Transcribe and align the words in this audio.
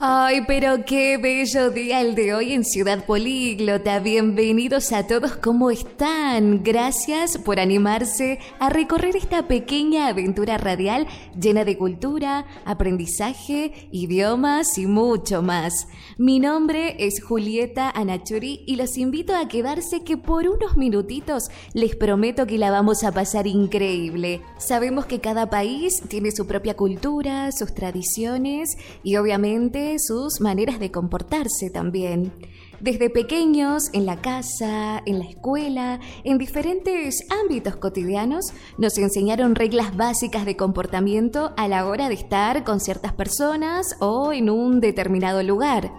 Ay, 0.00 0.42
pero 0.46 0.84
qué 0.84 1.18
bello 1.18 1.70
día 1.70 2.00
el 2.00 2.14
de 2.14 2.32
hoy 2.32 2.52
en 2.52 2.64
Ciudad 2.64 3.04
Políglota. 3.04 3.98
Bienvenidos 3.98 4.92
a 4.92 5.08
todos, 5.08 5.34
¿cómo 5.38 5.72
están? 5.72 6.62
Gracias 6.62 7.36
por 7.36 7.58
animarse 7.58 8.38
a 8.60 8.70
recorrer 8.70 9.16
esta 9.16 9.48
pequeña 9.48 10.06
aventura 10.06 10.56
radial 10.56 11.08
llena 11.36 11.64
de 11.64 11.76
cultura, 11.76 12.46
aprendizaje, 12.64 13.88
idiomas 13.90 14.78
y 14.78 14.86
mucho 14.86 15.42
más. 15.42 15.88
Mi 16.16 16.38
nombre 16.38 16.94
es 17.04 17.20
Julieta 17.20 17.90
Anachuri 17.90 18.62
y 18.68 18.76
los 18.76 18.98
invito 18.98 19.34
a 19.34 19.48
quedarse 19.48 20.04
que 20.04 20.16
por 20.16 20.48
unos 20.48 20.76
minutitos 20.76 21.50
les 21.74 21.96
prometo 21.96 22.46
que 22.46 22.56
la 22.56 22.70
vamos 22.70 23.02
a 23.02 23.10
pasar 23.10 23.48
increíble. 23.48 24.42
Sabemos 24.58 25.06
que 25.06 25.18
cada 25.18 25.50
país 25.50 26.00
tiene 26.06 26.30
su 26.30 26.46
propia 26.46 26.76
cultura, 26.76 27.50
sus 27.50 27.74
tradiciones 27.74 28.76
y 29.02 29.16
obviamente 29.16 29.87
sus 29.98 30.40
maneras 30.40 30.78
de 30.78 30.90
comportarse 30.90 31.70
también. 31.72 32.32
Desde 32.80 33.10
pequeños, 33.10 33.84
en 33.92 34.06
la 34.06 34.20
casa, 34.20 35.02
en 35.04 35.18
la 35.18 35.24
escuela, 35.24 35.98
en 36.22 36.38
diferentes 36.38 37.26
ámbitos 37.42 37.74
cotidianos, 37.74 38.52
nos 38.76 38.96
enseñaron 38.98 39.56
reglas 39.56 39.96
básicas 39.96 40.44
de 40.44 40.56
comportamiento 40.56 41.52
a 41.56 41.66
la 41.66 41.86
hora 41.86 42.08
de 42.08 42.14
estar 42.14 42.62
con 42.62 42.78
ciertas 42.78 43.12
personas 43.14 43.96
o 43.98 44.32
en 44.32 44.48
un 44.48 44.78
determinado 44.78 45.42
lugar. 45.42 45.90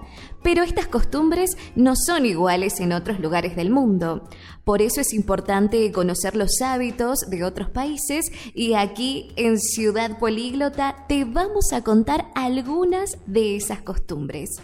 Pero 0.44 0.64
estas 0.64 0.88
costumbres 0.88 1.58
no 1.76 1.96
son 1.96 2.26
iguales 2.26 2.80
en 2.80 2.94
otros 2.94 3.20
lugares 3.20 3.56
del 3.56 3.70
mundo. 3.70 4.28
Por 4.64 4.82
eso 4.82 5.02
es 5.02 5.14
importante 5.14 5.92
conocer 5.92 6.36
los 6.36 6.62
hábitos 6.62 7.20
de 7.30 7.44
otros 7.44 7.70
países 7.70 8.32
y 8.54 8.74
aquí 8.74 9.32
en 9.36 9.60
Ciudad 9.60 10.18
Políglota 10.20 11.06
te 11.08 11.26
vamos 11.26 11.74
a 11.74 11.84
contar 11.84 12.28
algunas 12.36 13.18
de 13.26 13.56
esas 13.56 13.82
costumbres. 13.82 14.62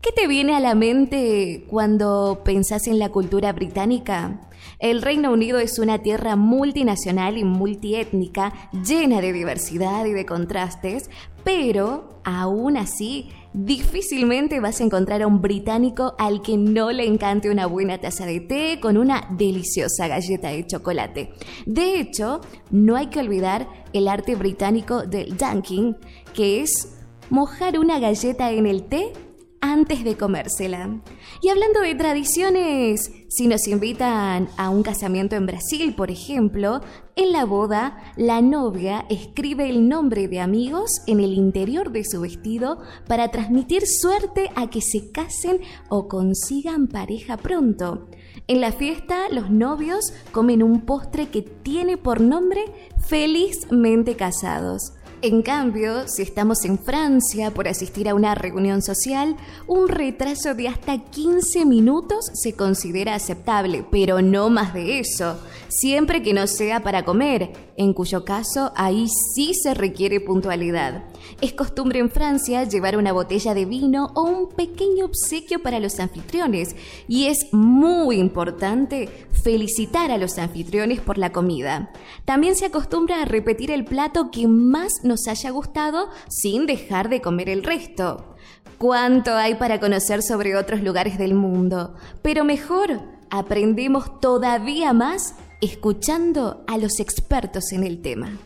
¿Qué 0.00 0.12
te 0.12 0.26
viene 0.26 0.56
a 0.56 0.60
la 0.60 0.74
mente 0.74 1.66
cuando 1.68 2.40
pensás 2.42 2.86
en 2.86 2.98
la 2.98 3.10
cultura 3.10 3.52
británica? 3.52 4.40
El 4.78 5.02
Reino 5.02 5.30
Unido 5.30 5.58
es 5.58 5.78
una 5.78 5.98
tierra 5.98 6.36
multinacional 6.36 7.36
y 7.36 7.44
multiétnica, 7.44 8.70
llena 8.72 9.20
de 9.20 9.34
diversidad 9.34 10.06
y 10.06 10.12
de 10.12 10.24
contrastes, 10.24 11.10
pero 11.44 12.18
aún 12.24 12.78
así 12.78 13.28
difícilmente 13.52 14.58
vas 14.58 14.80
a 14.80 14.84
encontrar 14.84 15.20
a 15.20 15.26
un 15.26 15.42
británico 15.42 16.14
al 16.18 16.40
que 16.40 16.56
no 16.56 16.92
le 16.92 17.04
encante 17.06 17.50
una 17.50 17.66
buena 17.66 17.98
taza 17.98 18.24
de 18.24 18.40
té 18.40 18.80
con 18.80 18.96
una 18.96 19.28
deliciosa 19.36 20.08
galleta 20.08 20.48
de 20.48 20.66
chocolate. 20.66 21.34
De 21.66 22.00
hecho, 22.00 22.40
no 22.70 22.96
hay 22.96 23.08
que 23.08 23.20
olvidar 23.20 23.68
el 23.92 24.08
arte 24.08 24.34
británico 24.34 25.02
del 25.02 25.36
dunking, 25.36 25.94
que 26.32 26.62
es 26.62 26.96
mojar 27.28 27.78
una 27.78 27.98
galleta 27.98 28.50
en 28.50 28.66
el 28.66 28.84
té 28.84 29.12
antes 29.60 30.04
de 30.04 30.16
comérsela. 30.16 31.00
Y 31.42 31.48
hablando 31.48 31.80
de 31.80 31.94
tradiciones, 31.94 33.12
si 33.28 33.46
nos 33.46 33.66
invitan 33.68 34.48
a 34.56 34.70
un 34.70 34.82
casamiento 34.82 35.36
en 35.36 35.46
Brasil, 35.46 35.94
por 35.94 36.10
ejemplo, 36.10 36.80
en 37.16 37.32
la 37.32 37.44
boda, 37.44 37.98
la 38.16 38.40
novia 38.40 39.04
escribe 39.10 39.68
el 39.68 39.88
nombre 39.88 40.28
de 40.28 40.40
amigos 40.40 40.90
en 41.06 41.20
el 41.20 41.34
interior 41.34 41.92
de 41.92 42.04
su 42.04 42.22
vestido 42.22 42.78
para 43.06 43.28
transmitir 43.28 43.82
suerte 43.86 44.50
a 44.56 44.70
que 44.70 44.80
se 44.80 45.10
casen 45.12 45.60
o 45.88 46.08
consigan 46.08 46.86
pareja 46.88 47.36
pronto. 47.36 48.08
En 48.46 48.60
la 48.60 48.72
fiesta, 48.72 49.28
los 49.30 49.50
novios 49.50 50.12
comen 50.32 50.62
un 50.62 50.80
postre 50.80 51.28
que 51.28 51.42
tiene 51.42 51.96
por 51.96 52.20
nombre 52.20 52.64
Felizmente 53.06 54.16
Casados. 54.16 54.94
En 55.22 55.42
cambio, 55.42 56.08
si 56.08 56.22
estamos 56.22 56.64
en 56.64 56.78
Francia 56.78 57.50
por 57.50 57.68
asistir 57.68 58.08
a 58.08 58.14
una 58.14 58.34
reunión 58.34 58.80
social, 58.80 59.36
un 59.66 59.86
retraso 59.86 60.54
de 60.54 60.66
hasta 60.66 60.96
15 60.96 61.66
minutos 61.66 62.24
se 62.32 62.54
considera 62.54 63.14
aceptable, 63.14 63.84
pero 63.90 64.22
no 64.22 64.48
más 64.48 64.72
de 64.72 64.98
eso, 64.98 65.38
siempre 65.68 66.22
que 66.22 66.32
no 66.32 66.46
sea 66.46 66.82
para 66.82 67.04
comer, 67.04 67.52
en 67.80 67.94
cuyo 67.94 68.26
caso 68.26 68.72
ahí 68.76 69.06
sí 69.34 69.54
se 69.54 69.72
requiere 69.72 70.20
puntualidad. 70.20 71.04
Es 71.40 71.54
costumbre 71.54 71.98
en 71.98 72.10
Francia 72.10 72.64
llevar 72.64 72.98
una 72.98 73.10
botella 73.10 73.54
de 73.54 73.64
vino 73.64 74.12
o 74.14 74.24
un 74.24 74.50
pequeño 74.50 75.06
obsequio 75.06 75.62
para 75.62 75.80
los 75.80 75.98
anfitriones 75.98 76.76
y 77.08 77.28
es 77.28 77.46
muy 77.52 78.18
importante 78.18 79.08
felicitar 79.32 80.10
a 80.10 80.18
los 80.18 80.36
anfitriones 80.36 81.00
por 81.00 81.16
la 81.16 81.32
comida. 81.32 81.90
También 82.26 82.54
se 82.54 82.66
acostumbra 82.66 83.22
a 83.22 83.24
repetir 83.24 83.70
el 83.70 83.86
plato 83.86 84.30
que 84.30 84.46
más 84.46 84.92
nos 85.02 85.26
haya 85.26 85.48
gustado 85.48 86.10
sin 86.28 86.66
dejar 86.66 87.08
de 87.08 87.22
comer 87.22 87.48
el 87.48 87.64
resto. 87.64 88.36
¿Cuánto 88.76 89.36
hay 89.36 89.54
para 89.54 89.80
conocer 89.80 90.22
sobre 90.22 90.54
otros 90.54 90.82
lugares 90.82 91.16
del 91.16 91.32
mundo? 91.32 91.94
Pero 92.20 92.44
mejor, 92.44 93.00
aprendemos 93.30 94.20
todavía 94.20 94.92
más 94.92 95.34
escuchando 95.60 96.64
a 96.66 96.78
los 96.78 97.00
expertos 97.00 97.72
en 97.72 97.84
el 97.84 98.00
tema. 98.00 98.38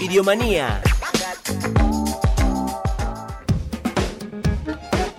Idiomanía. 0.00 0.82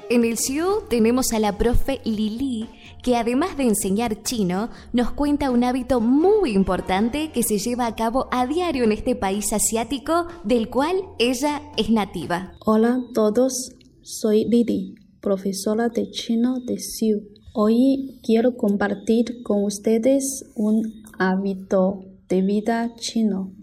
En 0.09 0.25
el 0.25 0.38
CIU 0.38 0.84
tenemos 0.90 1.34
a 1.34 1.40
la 1.40 1.58
profe 1.58 2.02
Lili 2.03 2.69
que 3.03 3.18
además 3.18 3.58
de 3.58 3.63
enseñar 3.63 4.24
chino, 4.24 4.69
nos 4.94 5.12
cuenta 5.12 5.52
un 5.52 5.66
hábito 5.66 6.00
muy 6.00 6.53
importante 6.53 7.31
que 7.31 7.44
se 7.44 7.59
lleva 7.59 7.86
a 7.86 7.96
cabo 7.96 8.30
a 8.31 8.47
diario 8.47 8.86
en 8.86 8.94
este 8.94 9.13
país 9.13 9.52
asiático 9.52 10.28
del 10.46 10.69
cual 10.69 11.03
ella 11.19 11.62
es 11.75 11.90
nativa. 11.90 12.53
Hola 12.66 12.96
a 12.96 13.13
todos, 13.13 13.74
soy 14.02 14.46
Lili, 14.46 14.96
profesora 15.19 15.90
de 15.90 16.09
chino 16.12 16.62
de 16.62 16.78
Xiu. 16.80 17.43
Hoy 17.56 18.19
quiero 18.24 18.58
compartir 18.58 19.44
con 19.44 19.64
ustedes 19.64 20.44
un 20.56 21.03
hábito 21.19 22.03
de 22.28 22.41
vida 22.41 22.96
chino, 22.96 23.53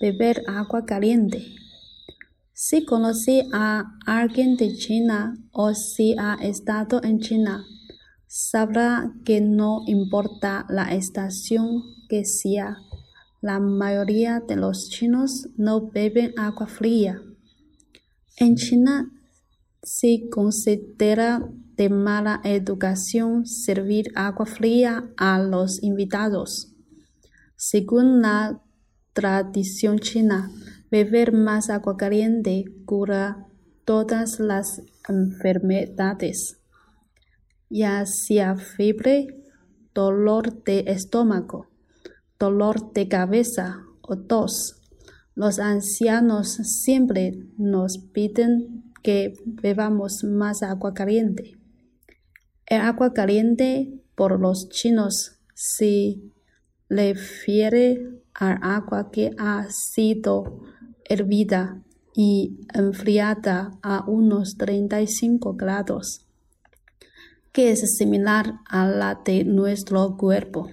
beber 0.00 0.44
agua 0.46 0.84
caliente. 0.86 1.44
Si 2.52 2.84
conocí 2.84 3.42
a 3.52 3.98
alguien 4.06 4.56
de 4.56 4.72
China 4.76 5.36
o 5.50 5.74
si 5.74 6.14
ha 6.16 6.34
estado 6.34 7.02
en 7.02 7.18
China, 7.18 7.64
sabrá 8.28 9.12
que 9.24 9.40
no 9.40 9.82
importa 9.88 10.64
la 10.68 10.94
estación 10.94 11.82
que 12.08 12.24
sea, 12.24 12.76
la 13.40 13.58
mayoría 13.58 14.38
de 14.38 14.54
los 14.54 14.90
chinos 14.90 15.48
no 15.56 15.90
beben 15.90 16.38
agua 16.38 16.68
fría. 16.68 17.20
En 18.36 18.54
China 18.54 19.10
se 19.82 20.28
considera 20.30 21.50
de 21.80 21.88
mala 21.88 22.40
educación 22.44 23.46
servir 23.46 24.12
agua 24.14 24.44
fría 24.44 25.10
a 25.16 25.38
los 25.38 25.82
invitados. 25.82 26.74
Según 27.56 28.20
la 28.20 28.60
tradición 29.14 29.98
china, 29.98 30.50
beber 30.90 31.32
más 31.32 31.70
agua 31.70 31.96
caliente 31.96 32.64
cura 32.84 33.46
todas 33.86 34.40
las 34.40 34.82
enfermedades 35.08 36.60
ya 37.70 38.04
sea 38.04 38.56
fiebre, 38.56 39.28
dolor 39.94 40.64
de 40.64 40.84
estómago, 40.88 41.68
dolor 42.38 42.92
de 42.92 43.08
cabeza 43.08 43.84
o 44.02 44.18
tos. 44.18 44.82
Los 45.34 45.60
ancianos 45.60 46.48
siempre 46.48 47.46
nos 47.56 47.98
piden 47.98 48.92
que 49.02 49.34
bebamos 49.46 50.24
más 50.24 50.62
agua 50.62 50.92
caliente. 50.92 51.59
El 52.70 52.82
agua 52.82 53.12
caliente 53.12 54.00
por 54.14 54.38
los 54.40 54.68
chinos 54.68 55.40
se 55.54 56.20
refiere 56.88 58.22
al 58.32 58.60
agua 58.62 59.10
que 59.10 59.32
ha 59.38 59.66
sido 59.70 60.60
hervida 61.04 61.82
y 62.14 62.60
enfriada 62.72 63.72
a 63.82 64.08
unos 64.08 64.56
35 64.56 65.54
grados 65.54 66.28
que 67.50 67.72
es 67.72 67.96
similar 67.96 68.60
a 68.68 68.86
la 68.86 69.20
de 69.24 69.42
nuestro 69.42 70.16
cuerpo. 70.16 70.70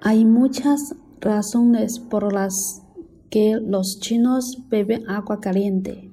Hay 0.00 0.24
muchas 0.24 0.94
razones 1.20 1.98
por 1.98 2.32
las 2.32 2.82
que 3.28 3.58
los 3.60 3.98
chinos 4.00 4.62
beben 4.70 5.10
agua 5.10 5.40
caliente. 5.40 6.10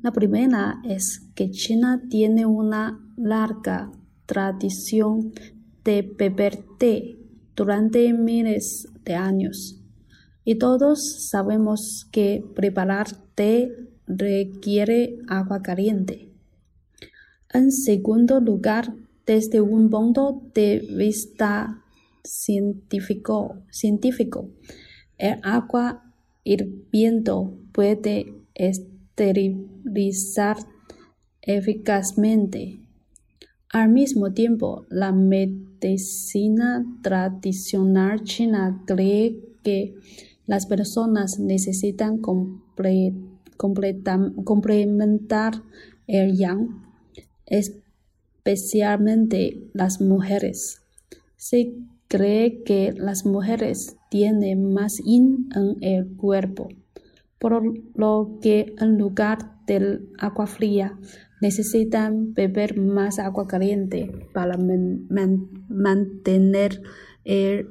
La 0.00 0.12
primera 0.12 0.80
es 0.84 1.26
que 1.34 1.50
China 1.50 2.02
tiene 2.08 2.46
una 2.46 3.03
larga 3.16 3.90
tradición 4.26 5.32
de 5.84 6.02
beber 6.02 6.58
té 6.78 7.18
durante 7.54 8.12
miles 8.12 8.88
de 9.04 9.14
años. 9.14 9.80
Y 10.44 10.56
todos 10.56 11.28
sabemos 11.30 12.06
que 12.10 12.44
preparar 12.54 13.06
té 13.34 13.70
requiere 14.06 15.18
agua 15.28 15.62
caliente. 15.62 16.28
En 17.52 17.70
segundo 17.70 18.40
lugar, 18.40 18.92
desde 19.26 19.60
un 19.60 19.88
punto 19.88 20.42
de 20.54 20.86
vista 20.90 21.82
científico, 22.22 23.56
científico 23.70 24.50
el 25.18 25.38
agua 25.42 26.12
hirviendo 26.42 27.54
puede 27.72 28.34
esterilizar 28.54 30.56
eficazmente. 31.40 32.83
Al 33.74 33.88
mismo 33.88 34.32
tiempo, 34.32 34.86
la 34.88 35.10
medicina 35.10 36.86
tradicional 37.02 38.22
china 38.22 38.80
cree 38.86 39.40
que 39.64 39.96
las 40.46 40.66
personas 40.66 41.40
necesitan 41.40 42.20
complementar 44.36 45.54
el 46.06 46.36
yang, 46.36 46.84
especialmente 47.46 49.68
las 49.72 50.00
mujeres. 50.00 50.80
Se 51.34 51.74
cree 52.06 52.62
que 52.62 52.92
las 52.92 53.26
mujeres 53.26 53.96
tienen 54.08 54.72
más 54.72 54.98
yin 54.98 55.48
en 55.56 55.82
el 55.82 56.16
cuerpo, 56.16 56.68
por 57.40 57.60
lo 57.96 58.38
que 58.40 58.72
en 58.78 58.98
lugar 58.98 59.64
del 59.66 60.10
agua 60.18 60.46
fría 60.46 60.96
necesitan 61.44 62.32
beber 62.32 62.80
más 62.80 63.18
agua 63.18 63.46
caliente 63.46 64.10
para 64.32 64.56
mantener 65.68 66.80
el 67.22 67.68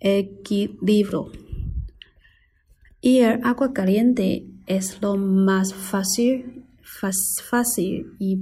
equilibrio. 0.00 1.30
Y 3.00 3.20
el 3.20 3.40
agua 3.44 3.72
caliente 3.72 4.44
es 4.66 5.00
lo 5.00 5.16
más 5.16 5.72
fácil, 5.72 6.64
fácil 6.82 8.16
y 8.18 8.40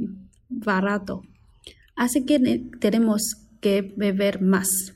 barato. 0.48 1.20
Así 1.94 2.24
que 2.24 2.38
tenemos 2.80 3.20
que 3.60 3.82
beber 3.98 4.40
más. 4.40 4.94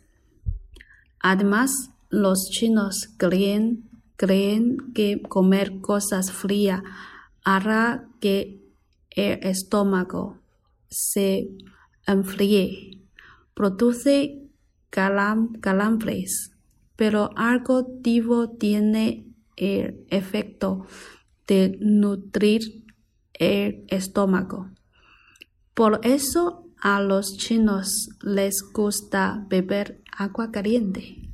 Además, 1.20 1.90
los 2.08 2.48
chinos 2.50 3.10
creen, 3.18 3.90
creen 4.16 4.78
que 4.94 5.20
comer 5.20 5.82
cosas 5.82 6.32
frías 6.32 6.80
hará 7.44 8.08
que 8.20 8.60
el 9.10 9.38
estómago 9.42 10.38
se 10.88 11.48
enfríe, 12.06 13.00
produce 13.54 14.42
calambres, 14.90 16.52
pero 16.96 17.30
algo 17.36 17.86
tipo 18.02 18.50
tiene 18.50 19.26
el 19.56 20.04
efecto 20.10 20.86
de 21.46 21.76
nutrir 21.80 22.84
el 23.34 23.84
estómago. 23.88 24.70
Por 25.74 26.00
eso 26.02 26.66
a 26.80 27.00
los 27.00 27.36
chinos 27.36 28.08
les 28.22 28.62
gusta 28.72 29.44
beber 29.48 30.02
agua 30.16 30.50
caliente. 30.50 31.30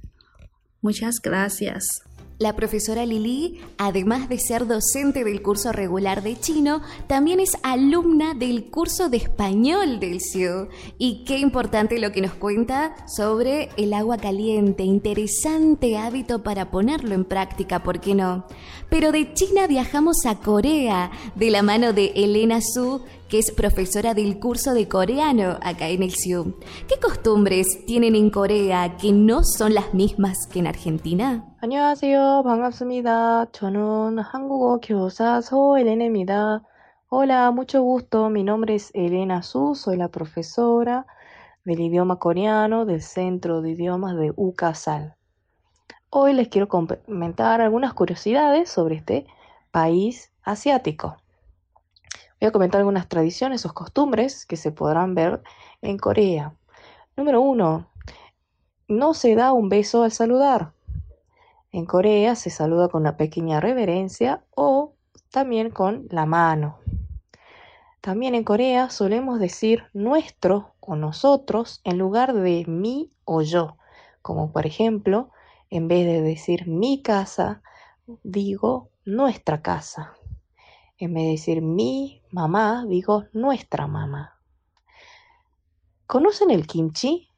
Muchas 0.80 1.20
gracias. 1.22 2.02
La 2.38 2.54
profesora 2.54 3.06
Lili, 3.06 3.62
además 3.78 4.28
de 4.28 4.38
ser 4.38 4.66
docente 4.66 5.24
del 5.24 5.40
curso 5.40 5.72
regular 5.72 6.22
de 6.22 6.38
chino, 6.38 6.82
también 7.06 7.40
es 7.40 7.56
alumna 7.62 8.34
del 8.34 8.66
curso 8.66 9.08
de 9.08 9.16
español 9.16 10.00
del 10.00 10.20
CIU. 10.20 10.68
Y 10.98 11.24
qué 11.24 11.38
importante 11.38 11.98
lo 11.98 12.12
que 12.12 12.20
nos 12.20 12.34
cuenta 12.34 12.94
sobre 13.08 13.70
el 13.78 13.94
agua 13.94 14.18
caliente, 14.18 14.82
interesante 14.82 15.96
hábito 15.96 16.42
para 16.42 16.70
ponerlo 16.70 17.14
en 17.14 17.24
práctica, 17.24 17.82
¿por 17.82 18.00
qué 18.00 18.14
no? 18.14 18.44
Pero 18.90 19.12
de 19.12 19.32
China 19.32 19.66
viajamos 19.66 20.26
a 20.26 20.38
Corea, 20.38 21.10
de 21.36 21.50
la 21.50 21.62
mano 21.62 21.94
de 21.94 22.12
Elena 22.16 22.60
Su, 22.60 23.00
que 23.29 23.39
es 23.39 23.51
profesora 23.51 24.13
del 24.13 24.39
curso 24.39 24.73
de 24.73 24.87
coreano 24.87 25.57
acá 25.61 25.89
en 25.89 26.03
el 26.03 26.11
CIU. 26.11 26.55
¿Qué 26.87 26.99
costumbres 26.99 27.85
tienen 27.85 28.15
en 28.15 28.29
Corea 28.29 28.97
que 28.97 29.11
no 29.11 29.43
son 29.43 29.73
las 29.73 29.93
mismas 29.93 30.47
que 30.51 30.59
en 30.59 30.67
Argentina? 30.67 31.43
안녕하세요. 31.61 32.43
반갑습니다. 32.43 33.51
저는 33.51 34.19
한국어 34.19 34.79
교사 34.81 35.41
소엘레나입니다. 35.41 36.61
Hola, 37.09 37.51
mucho 37.51 37.81
gusto. 37.83 38.29
Mi 38.29 38.43
nombre 38.43 38.75
es 38.75 38.89
Elena 38.93 39.43
Su, 39.43 39.75
soy 39.75 39.97
la 39.97 40.07
profesora 40.07 41.05
del 41.65 41.79
idioma 41.81 42.17
coreano 42.17 42.85
del 42.85 43.01
Centro 43.01 43.61
de 43.61 43.71
Idiomas 43.71 44.15
de 44.15 44.33
UCASAL. 44.35 45.15
Hoy 46.09 46.33
les 46.33 46.47
quiero 46.47 46.67
comentar 46.67 47.61
algunas 47.61 47.93
curiosidades 47.93 48.69
sobre 48.69 48.95
este 48.95 49.25
país 49.71 50.31
asiático. 50.43 51.17
Voy 52.40 52.48
a 52.48 52.52
comentar 52.52 52.80
algunas 52.80 53.08
tradiciones 53.08 53.64
o 53.64 53.72
costumbres 53.72 54.44
que 54.44 54.56
se 54.56 54.70
podrán 54.70 55.14
ver 55.14 55.42
en 55.80 55.96
Corea. 55.96 56.54
Número 57.16 57.40
uno, 57.40 57.88
no 58.88 59.14
se 59.14 59.34
da 59.34 59.52
un 59.52 59.68
beso 59.68 60.02
al 60.02 60.12
saludar. 60.12 60.72
En 61.72 61.86
Corea 61.86 62.34
se 62.36 62.50
saluda 62.50 62.88
con 62.88 63.02
una 63.02 63.16
pequeña 63.16 63.60
reverencia 63.60 64.44
o 64.54 64.94
también 65.30 65.70
con 65.70 66.06
la 66.10 66.26
mano. 66.26 66.78
También 68.00 68.34
en 68.34 68.44
Corea 68.44 68.90
solemos 68.90 69.40
decir 69.40 69.84
nuestro 69.92 70.74
o 70.80 70.94
nosotros 70.94 71.80
en 71.84 71.98
lugar 71.98 72.34
de 72.34 72.64
mi 72.66 73.12
o 73.24 73.42
yo, 73.42 73.78
como 74.22 74.52
por 74.52 74.66
ejemplo, 74.66 75.30
en 75.70 75.88
vez 75.88 76.06
de 76.06 76.22
decir 76.22 76.68
mi 76.68 77.02
casa, 77.02 77.62
digo 78.22 78.90
nuestra 79.04 79.62
casa. 79.62 80.15
En 80.98 81.12
vez 81.12 81.24
de 81.24 81.30
decir 81.30 81.62
mi 81.62 82.22
mamá, 82.30 82.86
digo 82.88 83.24
nuestra 83.32 83.86
mamá. 83.86 84.40
¿Conocen 86.06 86.50
el 86.50 86.66
kimchi? 86.66 87.28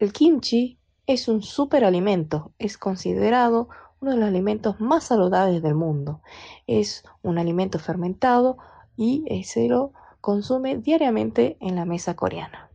El 0.00 0.12
kimchi 0.12 0.80
es 1.06 1.28
un 1.28 1.42
superalimento, 1.42 2.52
es 2.58 2.76
considerado 2.76 3.68
uno 4.00 4.10
de 4.10 4.16
los 4.16 4.28
alimentos 4.28 4.80
más 4.80 5.04
saludables 5.04 5.62
del 5.62 5.76
mundo. 5.76 6.20
Es 6.66 7.04
un 7.22 7.38
alimento 7.38 7.78
fermentado 7.78 8.58
y 8.96 9.44
se 9.44 9.68
lo 9.68 9.92
consume 10.20 10.76
diariamente 10.78 11.56
en 11.60 11.76
la 11.76 11.84
mesa 11.84 12.16
coreana. 12.16 12.70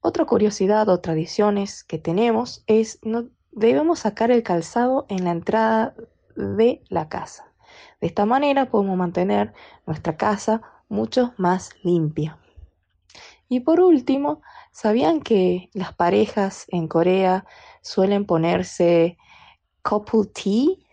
Otra 0.00 0.26
curiosidad 0.26 0.88
o 0.90 1.00
tradiciones 1.00 1.82
que 1.82 1.98
tenemos 1.98 2.62
es 2.66 2.98
no 3.02 3.28
debemos 3.52 4.00
sacar 4.00 4.30
el 4.30 4.42
calzado 4.42 5.06
en 5.08 5.24
la 5.24 5.30
entrada 5.30 5.94
de 6.36 6.82
la 6.88 7.08
casa. 7.08 7.52
De 8.00 8.06
esta 8.06 8.26
manera 8.26 8.70
podemos 8.70 8.96
mantener 8.96 9.52
nuestra 9.86 10.16
casa 10.16 10.62
mucho 10.88 11.34
más 11.36 11.70
limpia. 11.82 12.38
Y 13.48 13.60
por 13.60 13.80
último, 13.80 14.42
¿sabían 14.72 15.20
que 15.20 15.70
las 15.72 15.94
parejas 15.94 16.66
en 16.68 16.86
Corea 16.86 17.46
suelen 17.80 18.26
ponerse 18.26 19.16
couple 19.82 20.26
tee? 20.32 20.84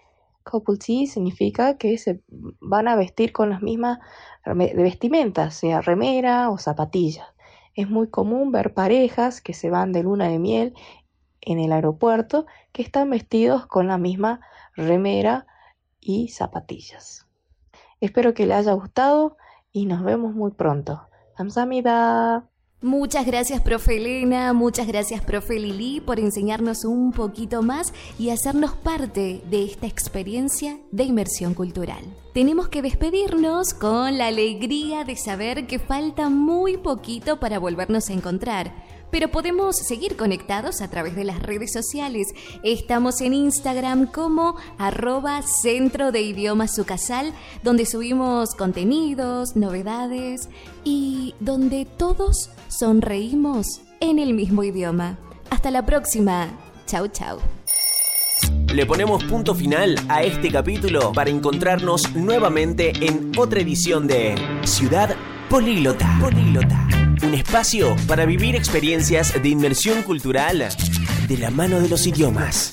Couple 0.43 0.77
tee 0.77 1.07
significa 1.07 1.77
que 1.77 1.97
se 1.97 2.21
van 2.61 2.87
a 2.87 2.95
vestir 2.95 3.33
con 3.33 3.49
las 3.49 3.61
mismas 3.61 3.99
vestimentas, 4.45 5.55
sea 5.55 5.81
remera 5.81 6.49
o 6.49 6.57
zapatillas. 6.57 7.27
Es 7.73 7.89
muy 7.89 8.09
común 8.09 8.51
ver 8.51 8.73
parejas 8.73 9.41
que 9.41 9.53
se 9.53 9.69
van 9.69 9.91
de 9.91 10.03
luna 10.03 10.29
de 10.29 10.39
miel 10.39 10.73
en 11.41 11.59
el 11.59 11.73
aeropuerto 11.73 12.45
que 12.71 12.81
están 12.81 13.09
vestidos 13.09 13.65
con 13.67 13.87
la 13.87 13.97
misma 13.97 14.39
remera 14.75 15.45
y 16.05 16.27
zapatillas. 16.27 17.25
Espero 17.99 18.33
que 18.33 18.45
les 18.45 18.57
haya 18.57 18.73
gustado 18.73 19.37
y 19.71 19.87
nos 19.87 20.03
vemos 20.03 20.35
muy 20.35 20.51
pronto. 20.51 21.01
Kamsamida. 21.35 22.47
Muchas 22.81 23.25
gracias, 23.25 23.61
profe 23.61 23.97
Elena, 23.97 24.53
muchas 24.53 24.85
gracias, 24.85 25.23
profe 25.23 25.57
Lili, 25.57 26.01
por 26.01 26.19
enseñarnos 26.19 26.85
un 26.85 27.13
poquito 27.13 27.63
más 27.63 27.93
y 28.19 28.29
hacernos 28.29 28.73
parte 28.73 29.41
de 29.49 29.63
esta 29.63 29.87
experiencia 29.87 30.77
de 30.91 31.05
inmersión 31.05 31.55
cultural. 31.55 32.03
Tenemos 32.33 32.67
que 32.67 32.83
despedirnos 32.83 33.73
con 33.73 34.19
la 34.19 34.27
alegría 34.27 35.03
de 35.03 35.15
saber 35.15 35.65
que 35.65 35.79
falta 35.79 36.29
muy 36.29 36.77
poquito 36.77 37.39
para 37.39 37.57
volvernos 37.57 38.09
a 38.09 38.13
encontrar 38.13 38.71
pero 39.11 39.29
podemos 39.29 39.77
seguir 39.77 40.15
conectados 40.15 40.81
a 40.81 40.89
través 40.89 41.15
de 41.15 41.23
las 41.23 41.41
redes 41.41 41.71
sociales. 41.71 42.27
Estamos 42.63 43.21
en 43.21 43.33
Instagram 43.33 44.07
como 44.07 44.55
arroba 44.77 45.41
centro 45.41 46.11
de 46.11 46.21
idiomas 46.21 46.75
sucasal, 46.75 47.33
donde 47.63 47.85
subimos 47.85 48.55
contenidos, 48.55 49.55
novedades 49.55 50.49
y 50.83 51.35
donde 51.39 51.85
todos 51.85 52.49
sonreímos 52.67 53.81
en 53.99 54.19
el 54.19 54.33
mismo 54.33 54.63
idioma. 54.63 55.17
Hasta 55.49 55.71
la 55.71 55.85
próxima. 55.85 56.49
Chau, 56.87 57.07
chau. 57.07 57.39
Le 58.73 58.85
ponemos 58.85 59.23
punto 59.23 59.55
final 59.55 59.95
a 60.09 60.23
este 60.23 60.51
capítulo 60.51 61.13
para 61.13 61.29
encontrarnos 61.29 62.13
nuevamente 62.13 62.91
en 63.05 63.31
otra 63.37 63.61
edición 63.61 64.05
de 64.07 64.35
Ciudad 64.63 65.15
Políglota. 65.49 66.17
Políglota. 66.19 67.04
Un 67.25 67.33
espacio 67.33 67.95
para 68.07 68.23
vivir 68.27 68.55
experiencias 68.55 69.41
de 69.41 69.49
inmersión 69.49 70.03
cultural 70.03 70.69
de 71.27 71.37
la 71.39 71.49
mano 71.49 71.79
de 71.79 71.89
los 71.89 72.05
idiomas. 72.05 72.71